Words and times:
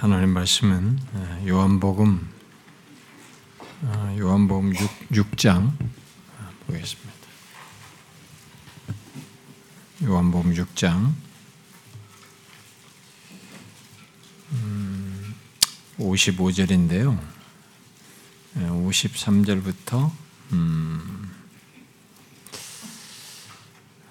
하나님 0.00 0.30
말씀은 0.30 1.00
요한복음 1.48 2.32
요한복음 4.16 4.72
6, 5.12 5.36
장 5.36 5.76
보겠습니다. 6.68 7.12
요한복음 10.04 10.54
6장 10.54 11.14
55절인데요. 15.98 17.18
53절부터 18.54 20.12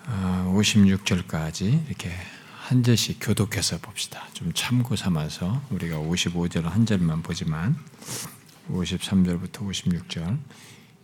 56절까지 0.05 1.88
이렇게 1.88 2.11
한 2.68 2.84
절씩 2.84 3.20
교독해서 3.21 3.77
봅시다. 3.77 4.27
좀 4.34 4.52
참고 4.54 4.97
삼아서 4.97 5.61
우리가 5.70 5.99
55절 5.99 6.63
한 6.63 6.86
절만 6.86 7.23
보지만 7.23 7.77
53절부터 8.70 9.59
56절 9.70 10.38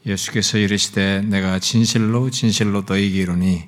예수께서 0.05 0.57
이르시되 0.57 1.21
내가 1.21 1.59
진실로 1.59 2.29
진실로 2.29 2.83
너희에게 2.85 3.17
이르니 3.17 3.63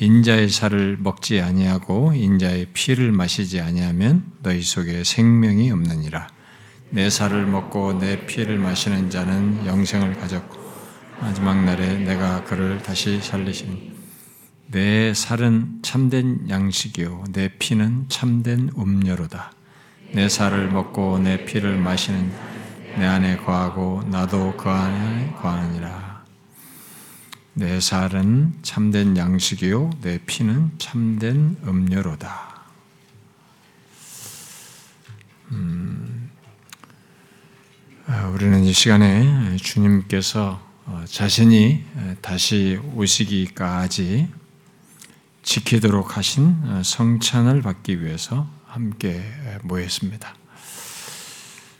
인자의 0.00 0.50
살을 0.50 0.98
먹지 1.00 1.40
아니하고 1.40 2.12
인자의 2.12 2.66
피를 2.74 3.10
마시지 3.10 3.58
아니하면 3.58 4.30
너희 4.42 4.60
속에 4.60 5.02
생명이 5.02 5.70
없느니라 5.70 6.28
내 6.90 7.08
살을 7.08 7.46
먹고 7.46 8.00
내 8.00 8.26
피를 8.26 8.58
마시는 8.58 9.08
자는 9.08 9.64
영생을 9.64 10.18
가졌고 10.20 10.58
마지막 11.22 11.64
날에 11.64 11.96
내가 12.00 12.44
그를 12.44 12.82
다시 12.82 13.18
살리시니 13.22 13.93
내 14.66 15.14
살은 15.14 15.80
참된 15.82 16.48
양식이요 16.48 17.24
내 17.32 17.48
피는 17.58 18.06
참된 18.08 18.70
음료로다. 18.76 19.52
내 20.12 20.28
살을 20.28 20.70
먹고 20.70 21.18
내 21.18 21.44
피를 21.44 21.76
마시는 21.78 22.32
내 22.96 23.04
안에 23.04 23.36
거하고 23.38 24.02
나도 24.10 24.56
그 24.56 24.68
안에 24.68 25.32
거하느니라. 25.40 26.24
내 27.54 27.80
살은 27.80 28.54
참된 28.62 29.16
양식이요 29.16 29.90
내 30.00 30.18
피는 30.18 30.72
참된 30.78 31.56
음료로다. 31.64 32.54
음, 35.52 36.30
아, 38.06 38.26
우리는 38.28 38.64
이 38.64 38.72
시간에 38.72 39.56
주님께서 39.56 40.60
어, 40.86 41.04
자신이 41.06 41.84
다시 42.20 42.78
오시기까지 42.94 44.28
지키도록 45.44 46.16
하신 46.16 46.56
어, 46.64 46.82
성찬을 46.82 47.62
받기 47.62 48.02
위해서 48.02 48.48
함께 48.66 49.22
모였습니다. 49.62 50.34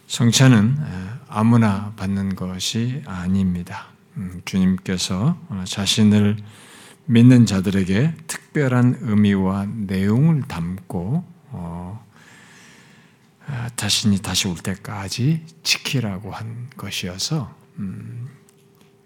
성찬은 0.07 0.77
아무나 1.29 1.93
받는 1.97 2.37
것이 2.37 3.03
아닙니다. 3.05 3.89
음, 4.17 4.43
주님께서 4.45 5.37
어, 5.49 5.65
자신을 5.67 6.37
믿는 7.07 7.47
자들에게 7.47 8.15
특별한 8.29 8.99
의미와 9.01 9.67
내용을 9.67 10.43
담고 10.43 11.25
어, 11.51 12.07
아, 13.47 13.71
자신이 13.77 14.19
다시 14.19 14.47
올 14.47 14.57
때까지 14.57 15.45
지키라고 15.63 16.31
한 16.31 16.69
것이어서 16.77 17.55
음, 17.79 18.29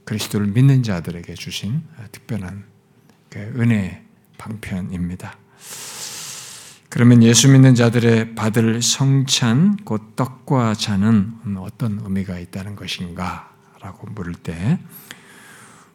그리스도를 0.05 0.49
믿는 0.49 0.83
자들에게 0.83 1.35
주신 1.35 1.83
특별한 2.13 2.65
그 3.31 3.39
은혜 3.57 4.08
방편입니다. 4.39 5.37
그러면 6.89 7.23
예수 7.23 7.51
믿는 7.51 7.75
자들의 7.75 8.35
받을 8.35 8.81
성찬, 8.81 9.77
곧 9.85 10.17
떡과 10.17 10.75
잔은 10.75 11.57
어떤 11.59 12.01
의미가 12.03 12.39
있다는 12.39 12.77
것인가? 12.77 13.53
라고 13.83 14.09
물을 14.11 14.35
때, 14.35 14.79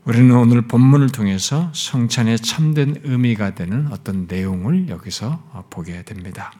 우리는 0.05 0.35
오늘 0.35 0.63
본문을 0.67 1.09
통해서 1.09 1.71
성찬의 1.73 2.39
참된 2.39 3.01
의미가 3.03 3.55
되는 3.55 3.87
어떤 3.91 4.27
내용을 4.27 4.89
여기서 4.89 5.65
보게 5.69 6.03
됩니다. 6.03 6.53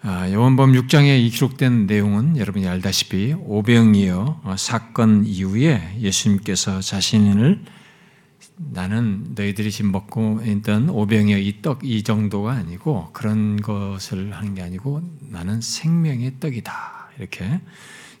아, 0.00 0.30
요한복음 0.30 0.72
6장에 0.74 1.30
기록된 1.30 1.86
내용은 1.86 2.36
여러분이 2.36 2.66
알다시피 2.68 3.34
오병이어 3.36 4.54
사건 4.56 5.26
이후에 5.26 5.96
예수님께서 5.98 6.80
자신을 6.80 7.64
나는 8.58 9.32
너희들이 9.34 9.70
지금 9.70 9.92
먹고 9.92 10.40
있던 10.44 10.88
오병이어 10.90 11.38
이 11.38 11.62
떡 11.62 11.80
이 11.84 12.02
정도가 12.02 12.52
아니고 12.52 13.10
그런 13.12 13.56
것을 13.60 14.32
하는 14.34 14.54
게 14.54 14.62
아니고 14.62 15.02
나는 15.20 15.60
생명의 15.60 16.34
떡이다. 16.40 17.10
이렇게 17.18 17.60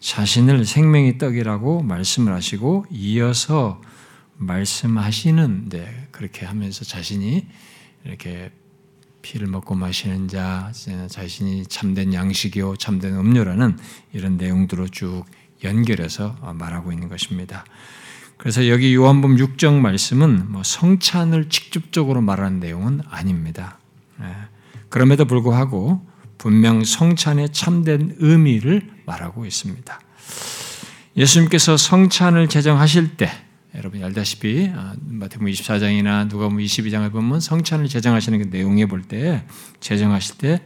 자신을 0.00 0.64
생명의 0.64 1.18
떡이라고 1.18 1.82
말씀을 1.82 2.32
하시고 2.32 2.86
이어서 2.90 3.80
말씀하시는 4.36 5.68
데 5.68 6.08
그렇게 6.12 6.46
하면서 6.46 6.84
자신이 6.84 7.46
이렇게 8.04 8.52
피를 9.22 9.48
먹고 9.48 9.74
마시는 9.74 10.28
자, 10.28 10.70
자신이 11.08 11.66
참된 11.66 12.14
양식이요, 12.14 12.76
참된 12.76 13.14
음료라는 13.14 13.76
이런 14.12 14.36
내용들로 14.36 14.86
쭉 14.88 15.24
연결해서 15.64 16.54
말하고 16.54 16.92
있는 16.92 17.08
것입니다. 17.08 17.64
그래서 18.38 18.68
여기 18.68 18.94
요한복음 18.94 19.36
6장 19.36 19.74
말씀은 19.80 20.52
뭐 20.52 20.62
성찬을 20.62 21.48
직접적으로 21.48 22.20
말하는 22.22 22.60
내용은 22.60 23.00
아닙니다. 23.10 23.78
예. 24.22 24.26
그럼에도 24.88 25.24
불구하고 25.24 26.06
분명 26.38 26.84
성찬의 26.84 27.52
참된 27.52 28.14
의미를 28.18 28.88
말하고 29.06 29.44
있습니다. 29.44 30.00
예수님께서 31.16 31.76
성찬을 31.76 32.48
제정하실 32.48 33.16
때 33.16 33.28
여러분이 33.74 34.04
알다시피 34.04 34.70
아, 34.74 34.94
마태복음 35.00 35.50
24장이나 35.50 36.28
누가복음 36.28 36.58
22장을 36.58 37.10
보면 37.10 37.40
성찬을 37.40 37.88
제정하시는 37.88 38.38
그 38.38 38.56
내용에 38.56 38.86
볼 38.86 39.02
때 39.02 39.44
제정하실 39.80 40.38
때 40.38 40.62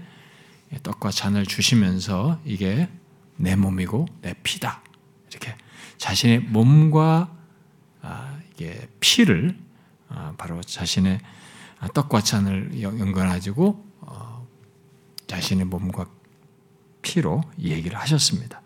떡과 0.82 1.10
잔을 1.10 1.46
주시면서 1.46 2.38
이게 2.44 2.88
내 3.36 3.56
몸이고 3.56 4.06
내 4.20 4.34
피다 4.42 4.82
이렇게 5.30 5.54
자신의 5.96 6.40
몸과 6.40 7.30
아, 7.30 7.41
이게 8.52 8.88
피를 9.00 9.56
아, 10.08 10.34
바로 10.36 10.60
자신의 10.62 11.20
떡과 11.94 12.20
잔을 12.20 12.80
연관하시고 12.80 13.86
어, 14.00 14.46
자신의 15.26 15.64
몸과 15.66 16.06
피로 17.00 17.42
얘기를 17.58 17.98
하셨습니다. 17.98 18.62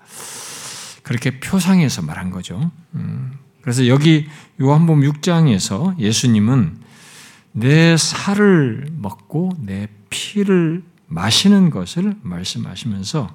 그렇게 1.03 1.39
표상해서 1.39 2.03
말한 2.03 2.31
거죠. 2.31 2.71
음, 2.95 3.39
그래서 3.63 3.87
여기 3.87 4.29
요한복음 4.61 5.03
6장에서 5.03 5.99
예수님은 5.99 6.79
내 7.53 7.97
살을 7.97 8.89
먹고 8.93 9.53
내 9.59 9.89
피를 10.11 10.83
마시는 11.07 11.71
것을 11.71 12.17
말씀하시면서 12.23 13.35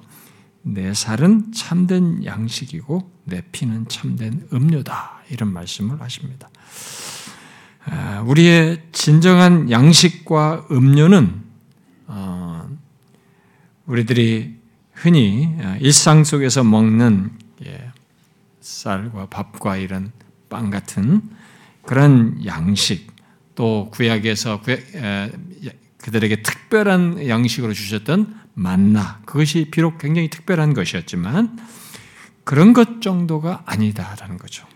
내 0.62 0.94
살은 0.94 1.52
참된 1.52 2.24
양식이고 2.24 3.10
내 3.24 3.42
피는 3.52 3.88
참된 3.88 4.46
음료다. 4.52 5.22
이런 5.30 5.52
말씀을 5.52 6.00
하십니다. 6.00 6.48
아, 7.84 8.22
우리의 8.26 8.82
진정한 8.92 9.70
양식과 9.70 10.68
음료는 10.70 11.42
어, 12.06 12.68
우리들이 13.86 14.56
흔히 14.92 15.48
일상 15.80 16.22
속에서 16.22 16.62
먹는 16.62 17.32
예, 17.66 17.90
쌀과 18.60 19.26
밥과 19.26 19.76
이런 19.76 20.12
빵 20.48 20.70
같은 20.70 21.22
그런 21.82 22.44
양식, 22.46 23.10
또 23.54 23.90
구약에서 23.90 24.62
그들에게 25.98 26.42
특별한 26.42 27.26
양식으로 27.28 27.72
주셨던 27.72 28.41
만나, 28.54 29.20
그것이 29.24 29.68
비록 29.70 29.98
굉장히 29.98 30.28
특별한 30.28 30.74
것이었지만 30.74 31.58
그런 32.44 32.72
것 32.72 33.00
정도가 33.00 33.62
아니다라는 33.66 34.36
거죠. 34.38 34.66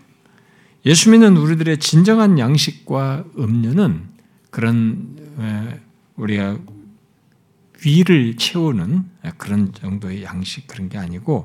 예수 0.85 1.11
믿는 1.11 1.37
우리들의 1.37 1.79
진정한 1.79 2.39
양식과 2.39 3.25
음료는 3.39 4.09
그런 4.51 5.17
우리가 6.15 6.59
위를 7.85 8.37
채우는 8.37 9.05
그런 9.37 9.73
정도의 9.73 10.23
양식 10.23 10.67
그런 10.67 10.89
게 10.89 10.97
아니고 10.97 11.45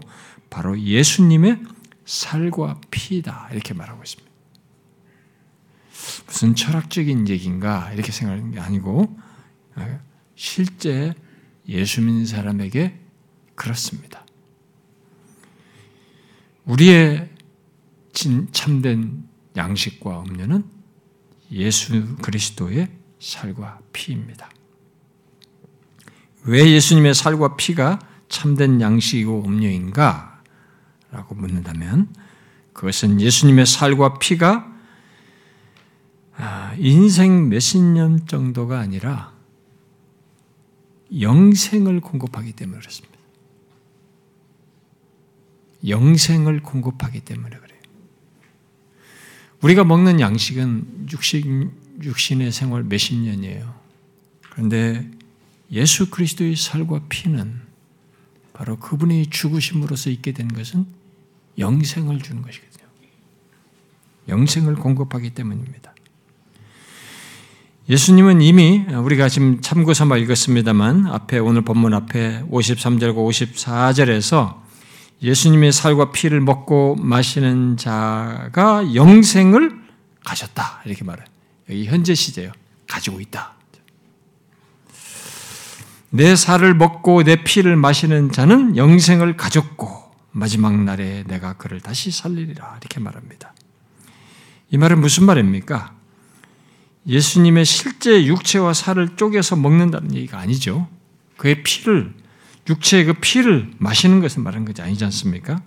바로 0.50 0.80
예수님의 0.80 1.62
살과 2.06 2.80
피다 2.92 3.50
이렇게 3.52 3.74
말하고 3.74 4.02
있습니다. 4.04 4.32
무슨 6.28 6.56
철학적인 6.56 7.28
얘기인가 7.28 7.92
이렇게 7.94 8.12
생각하는 8.12 8.52
게 8.52 8.60
아니고 8.60 9.18
실제 10.36 11.14
예수 11.68 12.02
믿는 12.02 12.26
사람에게 12.26 13.00
그렇습니다. 13.56 14.26
우리의 16.66 17.30
진, 18.14 18.48
참된 18.52 19.24
양식과 19.56 20.24
음료는 20.24 20.64
예수 21.52 22.16
그리스도의 22.18 22.90
살과 23.20 23.80
피입니다. 23.94 24.50
왜 26.44 26.72
예수님의 26.72 27.14
살과 27.14 27.56
피가 27.56 28.00
참된 28.30 28.82
양식이고 28.82 29.44
음료인가? 29.46 30.42
라고 31.12 31.36
묻는다면 31.36 32.14
그것은 32.74 33.20
예수님의 33.20 33.66
살과 33.66 34.18
피가 34.18 34.72
아, 36.38 36.74
인생 36.80 37.50
몇십 37.50 37.84
년 37.84 38.26
정도가 38.26 38.80
아니라 38.80 39.34
영생을 41.20 42.00
공급하기 42.00 42.54
때문에 42.54 42.80
그렇습니다. 42.80 43.18
영생을 45.88 46.62
공급하기 46.62 47.22
때문에 47.22 47.58
그래요. 47.58 47.80
우리가 49.62 49.84
먹는 49.84 50.20
양식은 50.20 51.08
육신, 51.12 51.72
육신의 52.04 52.52
생활 52.52 52.84
몇십 52.84 53.18
년이에요. 53.18 53.74
그런데 54.52 55.10
예수 55.72 56.10
그리스도의 56.10 56.56
살과 56.56 57.02
피는 57.10 57.62
바로 58.54 58.78
그분의 58.78 59.28
죽으심으로써 59.28 60.10
있게 60.10 60.34
된 60.34 60.48
것은 60.48 60.86
영생을 61.58 62.22
주는 62.22 62.42
것이거든요. 62.42 62.86
영생을 64.28 64.76
공급하기 64.76 65.32
때문입니다. 65.32 65.91
예수님은 67.90 68.42
이미 68.42 68.86
우리가 68.90 69.28
지금 69.28 69.60
참고 69.62 69.94
삼아 69.94 70.18
읽었습니다만 70.18 71.08
앞에 71.08 71.40
오늘 71.40 71.64
본문 71.64 71.94
앞에 71.94 72.44
53절과 72.50 73.16
54절에서 73.16 74.62
예수님의 75.24 75.72
살과 75.72 76.12
피를 76.12 76.42
먹고 76.42 76.96
마시는 76.96 77.78
자가 77.78 78.94
영생을 78.94 79.80
가졌다 80.24 80.82
이렇게 80.86 81.04
말해요. 81.04 81.26
여기 81.70 81.86
현재 81.88 82.14
시제요. 82.14 82.52
가지고 82.88 83.20
있다. 83.20 83.54
내 86.12 86.36
살을 86.36 86.76
먹고 86.76 87.24
내 87.24 87.44
피를 87.44 87.76
마시는 87.76 88.32
자는 88.32 88.78
영생을 88.78 89.38
가졌고 89.38 90.12
마지막 90.32 90.78
날에 90.78 91.24
내가 91.26 91.54
그를 91.54 91.82
다시 91.82 92.12
살리리라 92.12 92.78
이렇게 92.80 93.00
말합니다. 93.00 93.54
이 94.70 94.78
말은 94.78 95.02
무슨 95.02 95.26
말입니까? 95.26 96.01
예수님의 97.08 97.66
실제 97.66 98.26
육체와 98.26 98.74
살을 98.74 99.16
쪼개서 99.16 99.56
먹는다는 99.56 100.14
얘기가 100.16 100.40
아니죠. 100.40 100.88
그의 101.38 101.64
피를 101.64 102.14
육체의 102.70 103.06
그 103.06 103.14
피를 103.14 103.72
마시는 103.78 104.22
것을 104.22 104.44
말하는 104.44 104.66
것이 104.66 104.82
아니지 104.82 105.04
않습니까? 105.06 105.62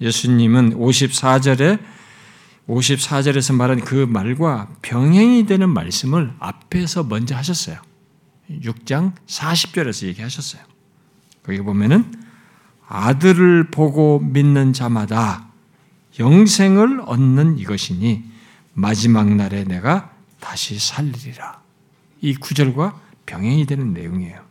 예수님은 0.00 0.78
54절에 0.78 1.80
54절에서 2.68 3.54
말한 3.54 3.80
그 3.80 4.06
말과 4.08 4.68
병행이 4.82 5.46
되는 5.46 5.68
말씀을 5.70 6.32
앞에서 6.38 7.02
먼저 7.02 7.34
하셨어요. 7.34 7.78
6장 8.50 9.12
40절에서 9.26 10.06
얘기하셨어요. 10.06 10.62
거기 11.42 11.58
보면은 11.60 12.12
아들을 12.86 13.70
보고 13.70 14.20
믿는 14.20 14.72
자마다 14.72 15.48
영생을 16.18 17.02
얻는 17.06 17.58
이것이니 17.58 18.24
마지막 18.74 19.32
날에 19.34 19.64
내가 19.64 20.12
다시 20.40 20.78
살리리라. 20.78 21.60
이 22.22 22.34
구절과 22.34 23.00
병행이 23.26 23.66
되는 23.66 23.92
내용이에요. 23.92 24.44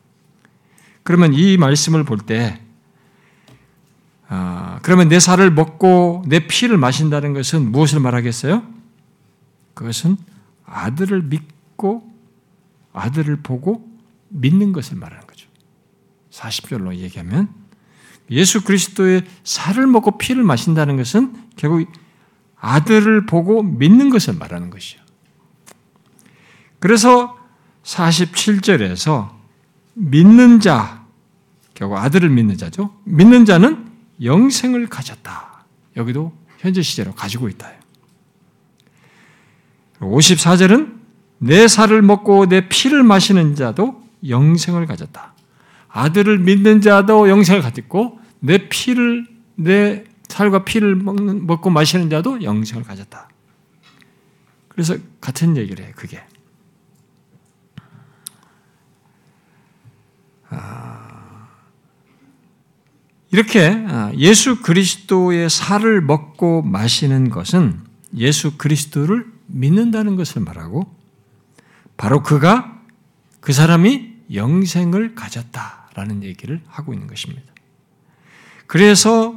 그러면 1.04 1.34
이 1.34 1.58
말씀을 1.58 2.04
볼 2.04 2.20
때, 2.20 2.62
아, 4.28 4.80
그러면 4.84 5.10
내 5.10 5.20
살을 5.20 5.52
먹고 5.52 6.24
내 6.28 6.48
피를 6.48 6.78
마신다는 6.78 7.34
것은 7.34 7.72
무엇을 7.72 8.00
말하겠어요? 8.00 8.64
그것은 9.74 10.18
아들을 10.66 11.24
믿고 11.24 12.08
아들을 12.94 13.38
보고 13.38 13.90
믿는 14.30 14.72
것을 14.72 14.98
말하는 14.98 15.26
거죠. 15.26 15.48
40절로 16.32 16.96
얘기하면 16.96 17.50
예수 18.30 18.64
그리스도의 18.64 19.24
살을 19.44 19.88
먹고 19.88 20.18
피를 20.20 20.44
마신다는 20.44 20.98
것은 20.98 21.36
결국 21.56 21.92
아들을 22.58 23.26
보고 23.26 23.64
믿는 23.64 24.10
것을 24.10 24.36
말하는 24.36 24.70
것이요. 24.70 25.02
그래서 26.80 27.38
47절에서 27.84 29.32
믿는 29.94 30.60
자, 30.60 31.06
결국 31.74 31.98
아들을 31.98 32.30
믿는 32.30 32.58
자죠. 32.58 32.94
믿는 33.04 33.46
자는 33.46 33.90
영생을 34.22 34.88
가졌다. 34.88 35.66
여기도 35.96 36.34
현재 36.60 36.82
시제로 36.82 37.14
가지고 37.14 37.50
있다. 37.50 37.72
54절은 40.00 41.00
내 41.40 41.68
살을 41.68 42.02
먹고 42.02 42.48
내 42.48 42.68
피를 42.68 43.04
마시는 43.04 43.56
자도 43.56 44.04
영생을 44.28 44.86
가졌다. 44.86 45.34
아들을 45.90 46.40
믿는 46.40 46.82
자도 46.82 47.30
영생을 47.30 47.62
가졌고 47.62 48.20
내 48.40 48.70
피를 48.70 49.26
내 49.56 50.04
살과 50.28 50.64
피를 50.64 50.96
먹는, 50.96 51.48
먹고 51.48 51.70
마시는 51.70 52.10
자도 52.10 52.44
영생을 52.44 52.84
가졌다. 52.84 53.30
그래서 54.68 54.96
같은 55.20 55.58
얘기를 55.58 55.86
해. 55.86 55.92
그게 55.96 56.22
이렇게 63.32 63.86
아, 63.88 64.12
예수 64.18 64.62
그리스도의 64.62 65.50
살을 65.50 66.02
먹고 66.02 66.64
마시는 66.64 67.30
것은 67.30 67.80
예수 68.16 68.58
그리스도를 68.58 69.28
믿는다는 69.48 70.16
것을 70.16 70.42
말하고 70.42 70.96
바로 71.96 72.24
그가 72.24 72.80
그 73.40 73.54
사람이 73.54 74.10
영생을 74.34 75.16
가졌다라는 75.16 76.24
얘기를 76.24 76.62
하고 76.68 76.94
있는 76.94 77.08
것입니다. 77.08 77.44
그래서 78.68 79.36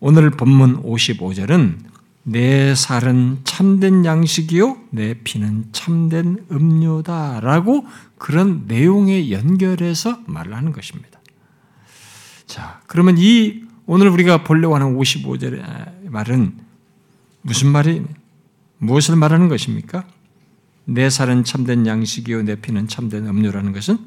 오늘 0.00 0.30
본문 0.30 0.82
55절은 0.82 1.87
내 2.30 2.74
살은 2.74 3.38
참된 3.44 4.04
양식이요, 4.04 4.76
내 4.90 5.14
피는 5.14 5.70
참된 5.72 6.44
음료다라고 6.50 7.86
그런 8.18 8.64
내용에 8.66 9.30
연결해서 9.30 10.20
말을 10.26 10.54
하는 10.54 10.72
것입니다. 10.72 11.20
자, 12.44 12.82
그러면 12.86 13.16
이 13.16 13.62
오늘 13.86 14.10
우리가 14.10 14.44
보려고 14.44 14.74
하는 14.74 14.94
55절의 14.98 16.10
말은 16.10 16.58
무슨 17.40 17.72
말이, 17.72 18.04
무엇을 18.76 19.16
말하는 19.16 19.48
것입니까? 19.48 20.04
내 20.84 21.08
살은 21.08 21.44
참된 21.44 21.86
양식이요, 21.86 22.42
내 22.42 22.56
피는 22.56 22.88
참된 22.88 23.26
음료라는 23.26 23.72
것은 23.72 23.98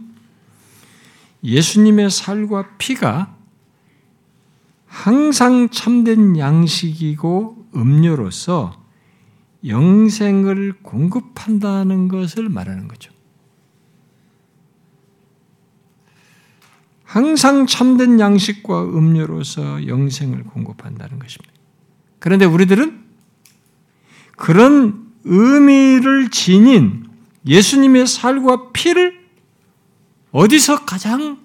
예수님의 1.43 2.11
살과 2.11 2.77
피가 2.77 3.35
항상 4.85 5.69
참된 5.69 6.37
양식이고 6.37 7.60
음료로서 7.75 8.81
영생을 9.65 10.73
공급한다는 10.81 12.07
것을 12.07 12.49
말하는 12.49 12.87
거죠. 12.87 13.11
항상 17.03 17.67
참된 17.67 18.19
양식과 18.19 18.85
음료로서 18.85 19.85
영생을 19.85 20.43
공급한다는 20.45 21.19
것입니다. 21.19 21.53
그런데 22.19 22.45
우리들은 22.45 23.03
그런 24.37 25.11
의미를 25.25 26.31
지닌 26.31 27.09
예수님의 27.45 28.07
살과 28.07 28.71
피를 28.71 29.19
어디서 30.31 30.85
가장 30.85 31.39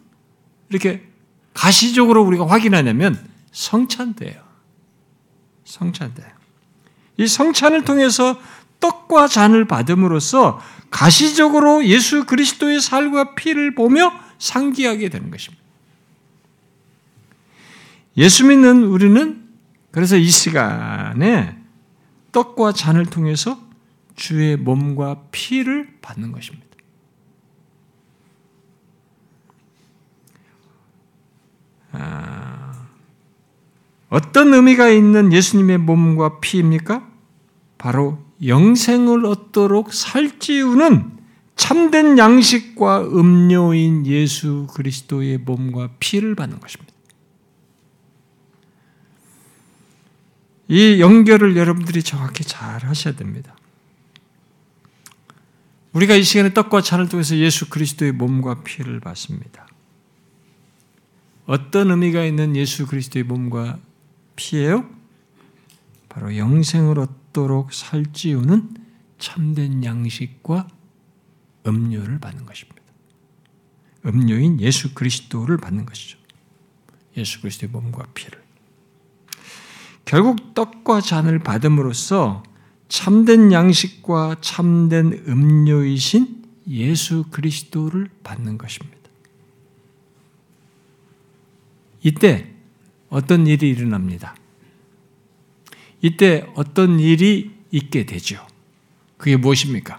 이렇게 0.69 1.07
가시적으로 1.53 2.23
우리가 2.23 2.47
확인하냐면 2.47 3.19
성찬대예요. 3.51 4.46
성찬대. 5.67 6.25
이 7.19 7.27
성찬을 7.27 7.85
통해서 7.85 8.41
떡과 8.81 9.29
잔을 9.29 9.67
받음으로써 9.67 10.61
가시적으로 10.91 11.85
예수 11.85 12.25
그리스도의 12.25 12.81
살과 12.81 13.35
피를 13.35 13.75
보며 13.75 14.13
상기하게 14.39 15.09
되는 15.09 15.31
것입니다. 15.31 15.63
예수 18.17 18.47
믿는 18.47 18.85
우리는 18.85 19.47
그래서 19.91 20.17
이 20.17 20.29
시간에 20.29 21.59
떡과 22.33 22.73
잔을 22.73 23.07
통해서 23.07 23.59
주의 24.15 24.57
몸과 24.57 25.23
피를 25.33 25.99
받는 26.01 26.33
것입니다. 26.33 26.67
아, 31.93 32.86
어떤 34.09 34.55
의미가 34.55 34.89
있는 34.89 35.33
예수님의 35.33 35.79
몸과 35.79 36.41
피입니까? 36.41 37.09
바로 37.79 38.19
영생을 38.45 39.27
얻도록 39.27 39.93
살찌우는 39.93 41.17
참된 41.57 42.19
양식과 42.19 43.07
음료인 43.07 44.07
예수 44.07 44.67
그리스도의 44.75 45.39
몸과 45.39 45.91
피를 45.99 46.35
받는 46.35 46.61
것입니다. 46.61 46.93
이 50.69 51.01
연결을 51.01 51.57
여러분들이 51.57 52.03
정확히 52.03 52.45
잘 52.45 52.85
하셔야 52.85 53.15
됩니다. 53.15 53.57
우리가 55.93 56.15
이 56.15 56.23
시간에 56.23 56.53
떡과 56.53 56.83
잔을 56.83 57.09
통해서 57.09 57.37
예수 57.37 57.71
그리스도의 57.71 58.13
몸과 58.13 58.63
피를 58.63 59.01
받습니다. 59.01 59.67
어떤 61.47 61.91
의미가 61.91 62.25
있는 62.25 62.55
예수 62.57 62.87
그리스도의 62.87 63.23
몸과 63.25 63.79
피예요? 64.37 64.89
바로 66.09 66.37
영생을 66.37 66.99
얻도록 66.99 67.73
살찌우는 67.73 68.77
참된 69.19 69.85
양식과 69.85 70.69
음료를 71.67 72.21
받는 72.21 72.47
것입니다. 72.47 72.83
음료인 74.07 74.61
예수 74.61 74.95
그리스도를 74.95 75.57
받는 75.57 75.85
것이죠. 75.85 76.19
예수 77.17 77.41
그리스도의 77.41 77.71
몸과 77.71 78.07
피를. 78.15 78.41
결국 80.05 80.55
떡과 80.55 81.01
잔을 81.01 81.41
받음으로써 81.41 82.45
참된 82.89 83.53
양식과 83.53 84.37
참된 84.41 85.25
음료이신 85.27 86.45
예수 86.69 87.25
그리스도를 87.31 88.09
받는 88.23 88.59
것입니다. 88.59 88.97
이때 92.03 92.56
어떤 93.17 93.47
일이 93.47 93.71
일어납니다. 93.71 94.37
이때 96.03 96.47
어떤 96.55 97.01
일이 97.01 97.51
있게 97.71 98.05
되죠. 98.05 98.47
그게 99.17 99.39
무엇입니까? 99.39 99.99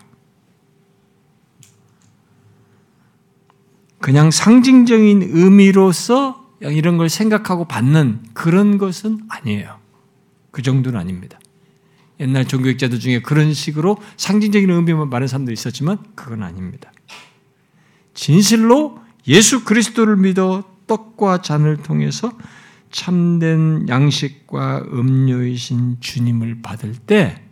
그냥 3.98 4.30
상징적인 4.30 5.32
의미로서 5.32 6.48
이런 6.62 6.98
걸 6.98 7.10
생각하고 7.10 7.66
받는 7.66 8.22
그런 8.36 8.78
것은 8.78 9.22
아니에요. 9.30 9.80
그 10.52 10.62
정도는 10.62 11.00
아닙니다. 11.00 11.40
옛날 12.20 12.46
종교학자들 12.48 13.00
중에 13.00 13.24
그런 13.24 13.52
식으로 13.52 13.98
상징적인 14.18 14.70
의미만 14.70 15.10
말하는 15.10 15.28
사람도 15.28 15.52
있었지만 15.52 15.98
그건 16.14 16.44
아닙니다. 16.44 16.92
진실로 18.14 19.00
예수 19.28 19.66
그리스도를 19.66 20.18
믿어 20.18 20.64
떡과 20.86 21.42
잔을 21.42 21.78
통해서 21.78 22.32
참된 22.91 23.88
양식과 23.89 24.86
음료이신 24.91 25.98
주님을 26.00 26.62
받을 26.62 26.96
때 26.96 27.44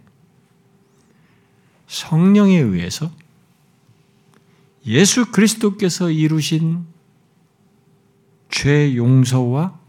성령에 1.87 2.57
의해서 2.57 3.11
예수 4.85 5.31
그리스도께서 5.31 6.11
이루신 6.11 6.85
죄 8.49 8.95
용서와 8.95 9.79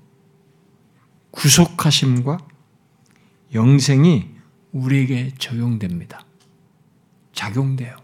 구속하심과 1.30 2.38
영생이 3.54 4.30
우리에게 4.72 5.32
적용됩니다. 5.38 6.24
작용돼요. 7.32 7.96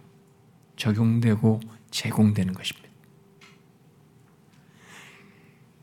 적용되고 0.77 1.61
제공되는 1.91 2.55
것입니다. 2.55 2.92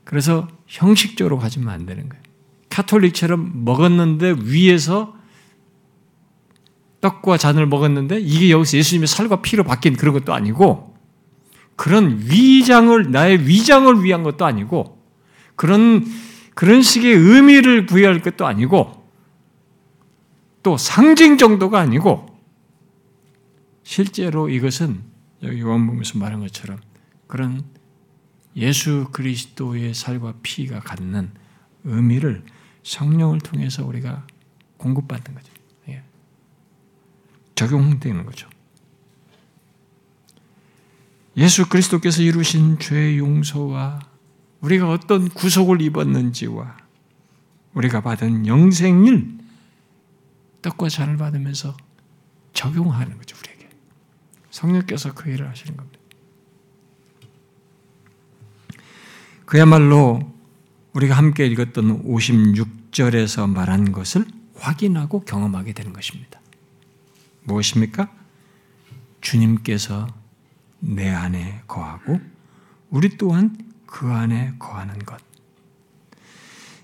그래서 0.10 0.48
형식적으로 0.66 1.38
가지면 1.38 1.70
안 1.70 1.86
되는 1.86 2.10
거예요. 2.10 2.24
카톨릭처럼 2.70 3.64
먹었는데 3.64 4.38
위에서 4.42 5.16
떡과 7.00 7.38
잔을 7.38 7.68
먹었는데 7.68 8.20
이게 8.20 8.50
여기서 8.50 8.78
예수님의 8.78 9.08
살과 9.08 9.44
피로 9.44 9.64
바뀐 9.64 9.96
그런 9.96 10.16
것도 10.16 10.34
아니고 10.34 10.96
그런 11.76 12.24
위장을 12.24 13.12
나의 13.12 13.48
위장을 13.48 14.04
위한 14.04 14.24
것도 14.24 14.48
아니고 14.48 15.00
그런 15.56 16.04
그런 16.56 16.82
식의 16.82 17.14
의미를 17.14 17.86
부여할 17.86 18.24
것도 18.24 18.48
아니고 18.48 19.08
또 20.64 20.76
상징 20.76 21.38
정도가 21.38 21.80
아니고 21.80 22.26
실제로 23.84 24.50
이것은 24.50 25.04
여기 25.44 25.60
요한복음에서 25.62 26.18
말한 26.18 26.40
것처럼 26.40 26.80
그런 27.28 27.64
예수 28.56 29.08
그리스도의 29.12 29.94
살과 29.94 30.36
피가 30.42 30.80
갖는 30.80 31.32
의미를 31.84 32.44
성령을 32.84 33.40
통해서 33.40 33.86
우리가 33.86 34.26
공급받는 34.78 35.36
거죠. 35.36 35.54
예. 35.90 36.04
적용되는 37.56 38.26
거죠. 38.26 38.50
예수 41.38 41.70
그리스도께서 41.70 42.22
이루신 42.22 42.80
죄 42.80 43.18
용서와 43.18 44.00
우리가 44.62 44.90
어떤 44.90 45.30
구속을 45.30 45.82
입었는지와 45.82 46.78
우리가 47.74 48.02
받은 48.02 48.48
영생을 48.48 49.38
떡과 50.62 50.90
잔을 50.90 51.18
받으면서 51.18 51.78
적용하는 52.54 53.18
거죠, 53.18 53.38
우리에게. 53.38 53.70
성령께서 54.50 55.14
그 55.14 55.30
일을 55.30 55.48
하시는 55.48 55.78
겁니다. 55.78 55.99
그야말로 59.50 60.32
우리가 60.94 61.18
함께 61.18 61.48
읽었던 61.48 62.04
56절에서 62.04 63.50
말한 63.50 63.92
것을 63.94 64.24
확인하고 64.56 65.22
경험하게 65.22 65.74
되는 65.74 65.92
것입니다. 65.92 66.40
무엇입니까? 67.46 68.12
주님께서 69.22 70.06
내 70.78 71.10
안에 71.10 71.64
거하고 71.66 72.22
우리 72.92 73.18
또한 73.18 73.58
그 73.88 74.12
안에 74.12 74.54
거하는 74.60 75.00
것. 75.00 75.20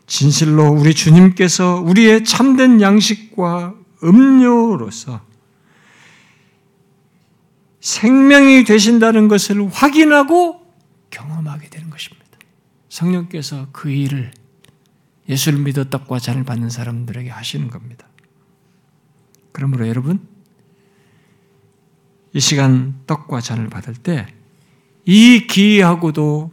진실로 0.07 0.67
우리 0.71 0.95
주님께서 0.95 1.81
우리의 1.81 2.23
참된 2.23 2.81
양식과 2.81 3.75
음료로서 4.03 5.21
생명이 7.79 8.63
되신다는 8.63 9.27
것을 9.27 9.67
확인하고 9.71 10.65
경험하게 11.11 11.69
되는 11.69 11.91
것입니다. 11.91 12.25
성령께서 12.95 13.67
그 13.71 13.89
일을 13.89 14.31
예수를 15.27 15.59
믿어 15.59 15.85
떡과 15.89 16.19
잔을 16.19 16.43
받는 16.43 16.69
사람들에게 16.69 17.29
하시는 17.29 17.67
겁니다. 17.69 18.07
그러므로 19.51 19.87
여러분, 19.87 20.27
이 22.33 22.39
시간 22.39 22.95
떡과 23.07 23.41
잔을 23.41 23.69
받을 23.69 23.93
때 23.93 24.27
이 25.05 25.45
기이하고도 25.47 26.51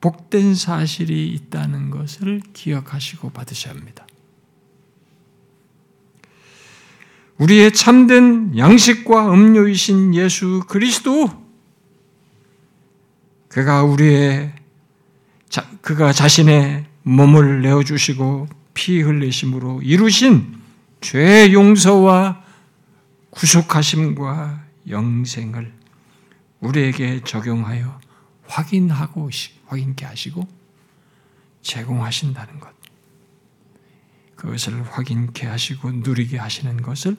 복된 0.00 0.54
사실이 0.54 1.28
있다는 1.28 1.90
것을 1.90 2.42
기억하시고 2.52 3.30
받으셔야 3.30 3.74
합니다. 3.74 4.06
우리의 7.38 7.72
참된 7.72 8.56
양식과 8.58 9.32
음료이신 9.32 10.14
예수 10.14 10.62
그리스도, 10.68 11.28
그가 13.48 13.84
우리의, 13.84 14.52
자, 15.54 15.70
그가 15.82 16.12
자신의 16.12 16.84
몸을 17.04 17.62
내어주시고 17.62 18.48
피 18.74 19.00
흘리심으로 19.00 19.82
이루신 19.82 20.60
죄 21.00 21.52
용서와 21.52 22.42
구속하심과 23.30 24.64
영생을 24.88 25.72
우리에게 26.58 27.20
적용하여 27.22 28.00
확인하고 28.48 29.30
확인케 29.66 30.04
하시고 30.04 30.44
제공하신다는 31.62 32.58
것. 32.58 32.74
그것을 34.34 34.82
확인케 34.82 35.46
하시고 35.46 35.92
누리게 35.92 36.36
하시는 36.36 36.82
것을 36.82 37.16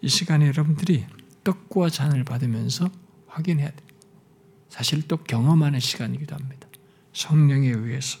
이 0.00 0.08
시간에 0.08 0.46
여러분들이 0.46 1.04
떡과 1.44 1.90
잔을 1.90 2.24
받으면서 2.24 2.88
확인해야 3.26 3.68
돼요. 3.68 3.88
사실 4.70 5.06
또 5.06 5.18
경험하는 5.18 5.80
시간이기도 5.80 6.34
합니다. 6.34 6.57
성령에 7.12 7.68
의해서. 7.68 8.18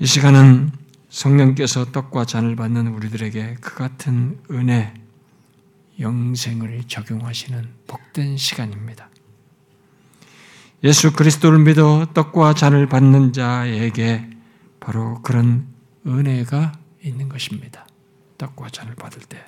이 0.00 0.06
시간은 0.06 0.70
성령께서 1.08 1.86
떡과 1.86 2.24
잔을 2.24 2.54
받는 2.54 2.88
우리들에게 2.88 3.56
그 3.60 3.74
같은 3.74 4.38
은혜, 4.50 4.94
영생을 5.98 6.84
적용하시는 6.86 7.68
복된 7.86 8.36
시간입니다. 8.36 9.10
예수 10.84 11.12
그리스도를 11.12 11.58
믿어 11.58 12.06
떡과 12.14 12.54
잔을 12.54 12.86
받는 12.86 13.32
자에게 13.32 14.30
바로 14.78 15.20
그런 15.22 15.66
은혜가 16.06 16.72
있는 17.02 17.28
것입니다. 17.28 17.86
떡과 18.38 18.68
잔을 18.70 18.94
받을 18.94 19.20
때. 19.22 19.44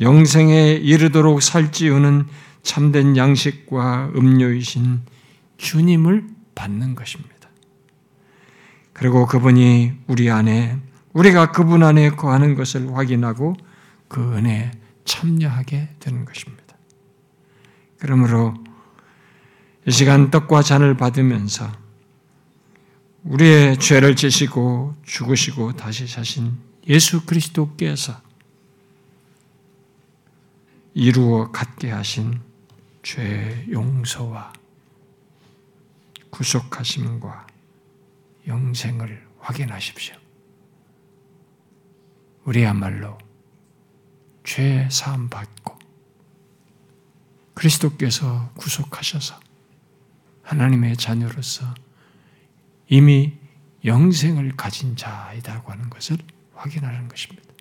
영생에 0.00 0.72
이르도록 0.72 1.40
살찌우는 1.42 2.26
참된 2.66 3.16
양식과 3.16 4.10
음료이신 4.16 5.00
주님을 5.56 6.26
받는 6.56 6.96
것입니다. 6.96 7.48
그리고 8.92 9.24
그분이 9.26 9.92
우리 10.08 10.30
안에, 10.30 10.76
우리가 11.12 11.52
그분 11.52 11.84
안에 11.84 12.10
거하는 12.10 12.56
것을 12.56 12.92
확인하고 12.92 13.54
그 14.08 14.36
은혜에 14.36 14.72
참여하게 15.04 15.90
되는 16.00 16.24
것입니다. 16.24 16.76
그러므로 18.00 18.54
이 19.86 19.92
시간 19.92 20.32
떡과 20.32 20.62
잔을 20.62 20.96
받으면서 20.96 21.70
우리의 23.22 23.78
죄를 23.78 24.16
지시고 24.16 24.96
죽으시고 25.04 25.74
다시 25.74 26.08
사신 26.08 26.58
예수 26.88 27.24
그리스도께서 27.24 28.20
이루어 30.94 31.52
갖게 31.52 31.90
하신 31.90 32.40
죄 33.06 33.64
용서와 33.70 34.52
구속하심과 36.30 37.46
영생을 38.48 39.24
확인하십시오. 39.38 40.16
우리야말로 42.42 43.16
죄 44.42 44.88
사함 44.90 45.28
받고 45.28 45.78
그리스도께서 47.54 48.50
구속하셔서 48.54 49.38
하나님의 50.42 50.96
자녀로서 50.96 51.72
이미 52.88 53.38
영생을 53.84 54.56
가진 54.56 54.96
자이다고 54.96 55.70
하는 55.70 55.88
것을 55.90 56.18
확인하는 56.54 57.06
것입니다. 57.06 57.54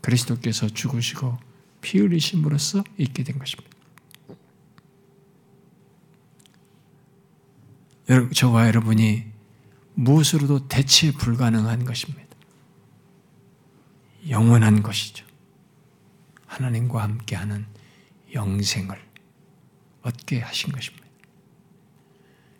그리스도께서 0.00 0.68
죽으시고 0.68 1.36
피 1.82 1.98
흘리심으로써 1.98 2.82
있게 2.96 3.24
된 3.24 3.38
것입니다. 3.38 3.73
저와 8.34 8.66
여러분이 8.66 9.24
무엇으로도 9.94 10.68
대체 10.68 11.12
불가능한 11.12 11.84
것입니다. 11.84 12.24
영원한 14.28 14.82
것이죠. 14.82 15.24
하나님과 16.46 17.02
함께하는 17.02 17.66
영생을 18.32 19.00
얻게 20.02 20.40
하신 20.40 20.72
것입니다. 20.72 21.04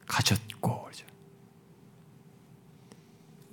가졌고 0.06 0.84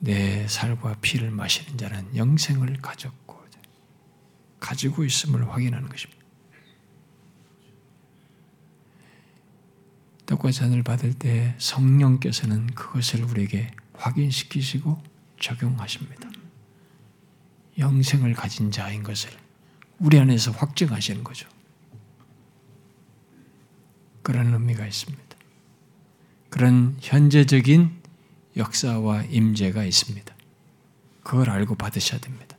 내 0.03 0.47
살과 0.47 0.95
피를 1.01 1.29
마시는 1.29 1.77
자는 1.77 2.15
영생을 2.15 2.81
가졌고 2.81 3.39
가지고 4.59 5.03
있음을 5.03 5.47
확인하는 5.49 5.89
것입니다. 5.89 6.20
떡과 10.41 10.51
잔을 10.51 10.81
받을 10.83 11.13
때 11.13 11.55
성령께서는 11.59 12.67
그것을 12.73 13.23
우리에게 13.23 13.71
확인시키시고 13.93 15.01
적용하십니다. 15.39 16.29
영생을 17.77 18.33
가진 18.33 18.71
자인 18.71 19.03
것을 19.03 19.29
우리 19.99 20.19
안에서 20.19 20.51
확증하시는 20.51 21.23
거죠. 21.23 21.47
그런 24.23 24.53
의미가 24.53 24.85
있습니다. 24.85 25.23
그런 26.49 26.97
현재적인 26.99 28.01
역사와 28.57 29.23
임재가 29.23 29.85
있습니다. 29.85 30.35
그걸 31.23 31.49
알고 31.49 31.75
받으셔야 31.75 32.19
됩니다. 32.19 32.57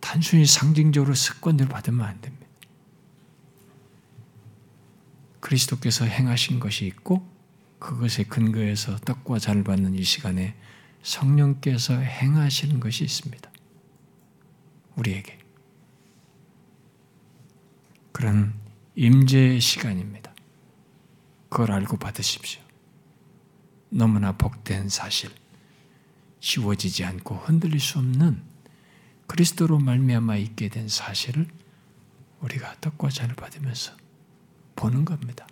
단순히 0.00 0.46
상징적으로 0.46 1.14
습관대로 1.14 1.68
받으면 1.68 2.06
안 2.06 2.20
됩니다. 2.20 2.37
그리스도께서 5.48 6.04
행하신 6.04 6.60
것이 6.60 6.84
있고 6.86 7.26
그것에 7.78 8.24
근거해서 8.24 8.96
떡과 8.98 9.38
잔을 9.38 9.64
받는 9.64 9.94
이 9.94 10.02
시간에 10.02 10.54
성령께서 11.02 11.94
행하시는 11.94 12.78
것이 12.80 13.04
있습니다. 13.04 13.50
우리에게 14.96 15.38
그런 18.12 18.52
임재의 18.94 19.60
시간입니다. 19.62 20.34
그걸 21.48 21.72
알고 21.72 21.96
받으십시오. 21.96 22.60
너무나 23.88 24.32
복된 24.32 24.90
사실, 24.90 25.30
지워지지 26.40 27.06
않고 27.06 27.36
흔들릴 27.36 27.80
수 27.80 27.98
없는 27.98 28.42
그리스도로 29.26 29.78
말미암아 29.78 30.36
있게 30.36 30.68
된 30.68 30.88
사실을 30.88 31.46
우리가 32.40 32.76
떡과 32.82 33.08
잔을 33.08 33.34
받으면서 33.34 33.96
보는 34.78 35.04
겁니다. 35.04 35.44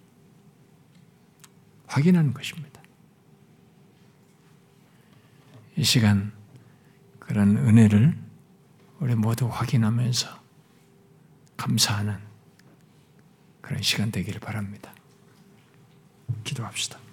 확인하는 1.88 2.32
것입니다. 2.32 2.80
이 5.76 5.82
시간 5.82 6.32
그런 7.18 7.56
은혜를 7.56 8.16
우리 9.00 9.16
모두 9.16 9.48
확인하면서 9.48 10.28
감사하는 11.56 12.18
그런 13.60 13.82
시간 13.82 14.12
되기를 14.12 14.38
바랍니다. 14.38 14.94
기도합시다. 16.44 17.05